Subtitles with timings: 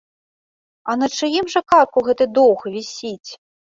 [0.93, 3.29] А на чыім жа карку гэты доўг вісіць?